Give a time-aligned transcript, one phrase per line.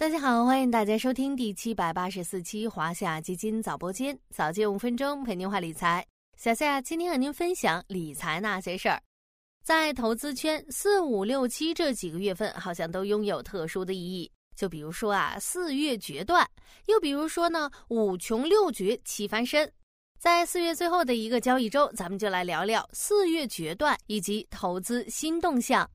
[0.00, 6.02] 大家好，欢迎大家收听第七百八十四期华夏基金早播间，早间五分钟陪您话理财。
[6.38, 8.98] 小夏今天和您分享理财那些事儿。
[9.62, 14.32] 在投资圈，四五六七这几个月份好像都拥有特殊的意义。
[14.56, 16.46] 就比如说啊，四月决断；
[16.86, 19.70] 又比如说呢，五穷六绝七翻身。
[20.18, 25.86] 在四月最后的一个交易周，咱们就来聊聊四月决断以及投资新动向。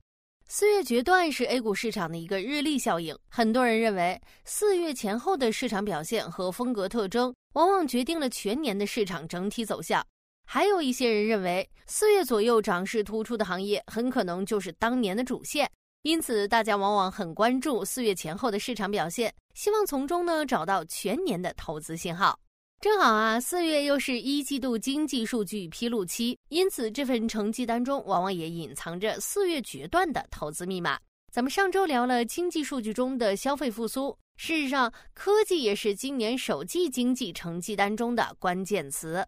[0.48, 3.16] 四月决断是 A 股市场的一个日历效应。
[3.28, 10.04] 很多人认为，四月前后的市场表现和风格特征，往往决定了全年的市场整体走向。
[10.46, 15.68] 还有一些人认为，四月左右涨势突出的行业，很可能就是当年的主线。
[16.02, 22.38] 因此，大家往往很关注四月前后的市场表现，希望从中呢找到全年的投资信号。
[22.86, 30.96] 正好啊，四月又是一季度经济数据披露期，因此这份成绩单中往往也隐藏着四月决断的投资密码。
[31.32, 39.26] 咱们上周聊了经济数据中的消费复苏，事实上，科技也是今年首季经济成绩单中的关键词。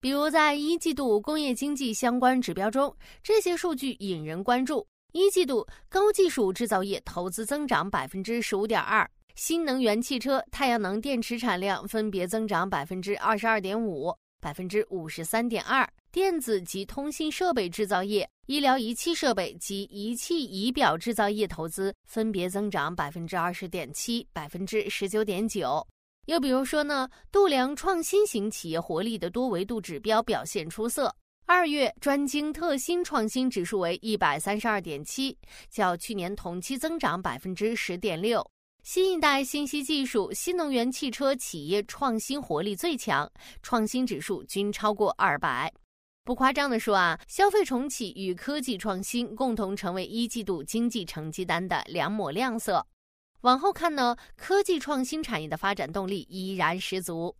[0.00, 4.86] 比如在一季度工业经济相关指标中，这些数据引人关注。
[5.10, 9.10] 一季度高技术制造业投资增长百分之十五点二。
[9.34, 25.86] 新能源汽车、太阳能电池产量分别增长百分之二十二点五、百分之五十三点二；电子及通信设备制造业、医疗仪器设备及仪器仪表制造业投资分别增长百分之二十点七、百分之十九点九。
[26.26, 31.14] 又比如说呢，度量创新型企业活力的多维度指标表现出色。
[31.44, 35.36] 二月专精特新创新指数为一百三十二点七，
[35.68, 38.48] 较去年同期增长百分之十点六。
[38.82, 43.30] 新一代信息技术、新能源汽车企业创新活力最强，
[43.62, 45.72] 创新指数均超过二百。
[46.24, 52.84] 不夸张地说啊，消费重启与科技创新共同成为一季度经济成绩单的两抹亮色。
[53.42, 57.32] 往后看呢，科技创新产业的发展动力依然十足，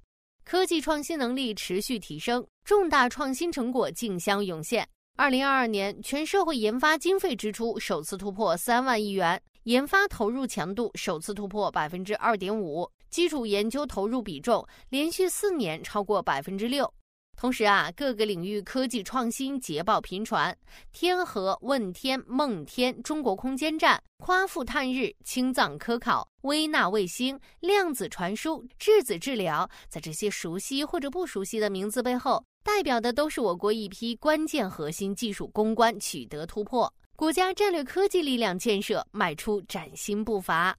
[0.44, 4.88] 科技创新能力持续提升，重大创新成果竞相涌现。
[5.16, 9.42] 二零二二年，全社会研发经费支出首次突破三万亿元。
[9.64, 16.92] 研发投入强度首次突破百分之二点五，基础研究投入比重连续四年超过百分之六。
[17.36, 20.56] 同时啊，各个领域科技创新捷报频传，
[20.92, 36.92] 天河、问天、梦天、中国空间站、夸父探日、青藏科考、微纳卫星、量子传输、质子治疗，在这些熟悉或者不熟悉的名字背后，代表的都是我国一批关键核心技术攻关取得突破。
[37.22, 40.76] 国家战略科技力量建设迈出崭新步伐，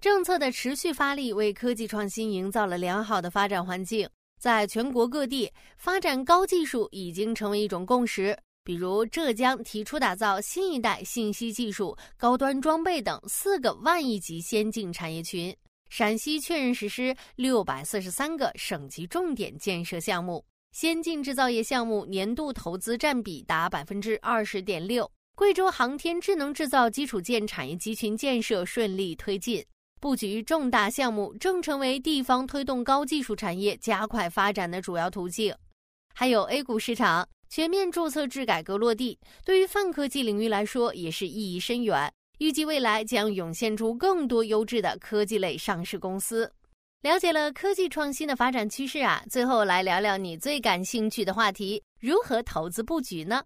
[0.00, 4.10] 政策的持续发力为科技创新营造了良好的发展环境。
[4.40, 8.36] 在全国各地，发展高技术已经成为一种共识。
[8.64, 15.54] 比如，浙江提出打造新一代信息技术、高端装备等四个万亿级先进产业群；
[15.88, 25.08] 陕西确认实施六百四十三个省级重点建设项目，先进制造业项目年度投资占比达百分之二十点六。
[25.40, 29.64] 贵州航天智能制造基础建产业集群建设顺利推进，
[29.98, 35.56] 布局重大项目正成为地方推动高技术产业加快发展的主要途径。
[36.14, 42.12] 还有 A 股市场全面注册制改革落地，对于泛科技领域来说也是意义深远。
[42.38, 46.52] 预计未来将涌现出更多优质的科技类上市公司。
[47.00, 53.42] 了解了科技创新的发展趋势啊，最后来聊聊你最感兴趣的话题：如何投资布局呢？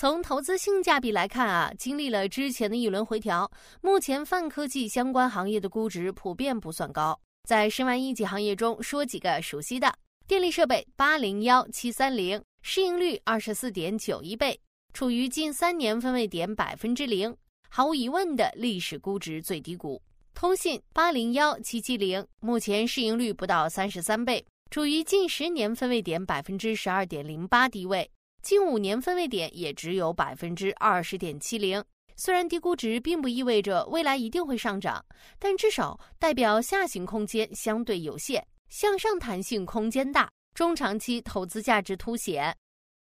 [0.00, 3.50] 从投资性价比来看啊，经历了之前的一轮回调，
[3.80, 7.20] 目前泛科技相关行业的估值普遍不算高。
[7.48, 9.92] 在申万一级行业中，说几个熟悉的：
[10.28, 14.60] 电力设备八零幺七三零，市盈率二十四点九一倍，
[14.94, 17.36] 处于近三年分位点百分之零，
[17.68, 20.00] 毫无疑问的历史估值最低谷。
[20.32, 28.08] 通信八零幺七七零，目前市盈率不到三十三倍，处于近十年分位点百分之十二点零八低位。
[28.48, 31.84] 近五年分位点也只有百分之二十点七零。
[32.16, 35.04] 虽然低估值并不意味着未来一定会上涨，
[35.38, 42.56] 但至少代表下行空间相对有限，向上弹性空间大，中长期投资价值凸显。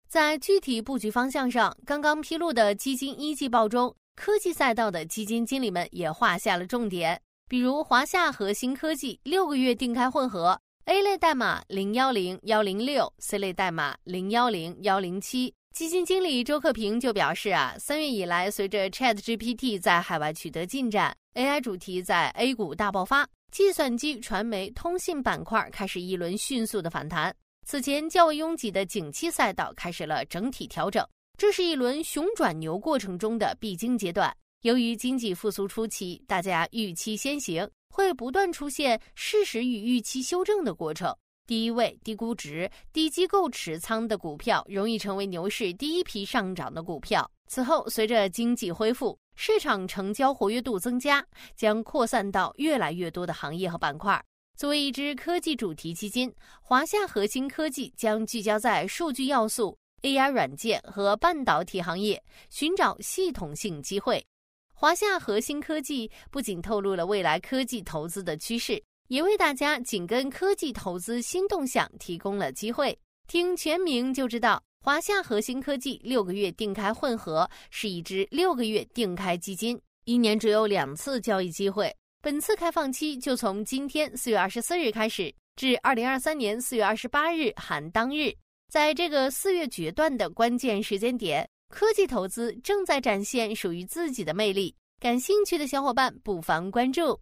[0.08, 7.20] 在具体布局方向上，刚刚披露的基金一季报中，科技赛道的基金经理们也画下了重点，
[7.50, 10.58] 比如华夏核心科技六个月定开混合。
[10.86, 15.54] A 类代码零幺零幺零六，C 类代码零幺零幺零七。
[15.72, 27.34] 基金经理周克平就表示啊，三月以来，随着 Chat GPT 在海外取得进展，AI 主题在 A 股大爆发，计算机、传媒、通信板块开始一轮迅速的反弹。
[27.66, 31.02] 此前较为拥挤的景气赛道开始了整体调整，
[31.38, 34.31] 这是一轮熊转牛过程中的必经阶段。
[34.60, 37.66] 由于经济复苏初期，大家预期先行。
[37.94, 41.17] 会不断出现事实与预期修正的过程。
[41.46, 47.31] 低位、低估值、低机构持仓的股票，容易成为牛市第一批上涨的股票。
[47.46, 51.25] 此后，随着经济恢复，市场成交活跃度增加，
[51.55, 54.20] 将扩散到越来越多的行业和板块。
[54.56, 62.20] 作为一支科技主题基金，华夏核心科技将聚焦在数据要素、AI 软件和半导体行业，
[62.50, 64.26] 寻找系统性机会。
[64.74, 68.82] 华夏核心科技不仅透露了未来科技投资的趋势。
[69.08, 72.98] 也为大家紧跟科技投资新动向提供了机会。
[73.26, 81.94] 听全名就知道，华夏核心科技六个月定开混合是一支六个月定开基金，一年只有两次交易机会。
[82.22, 88.32] 本次开放期就从今天四月二十四日开始，至二零二三年四月二十八日含当日。
[88.72, 94.72] 在这个四月决断的关键时间点，科技投资正在展现属于自己的魅力。
[95.00, 97.20] 感兴趣的小伙伴不妨关注。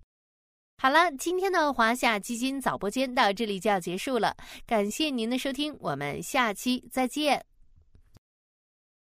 [0.77, 7.52] 好了，今天的华夏基金早播间到这里就要结束了，感谢您的收听，我们下期再见。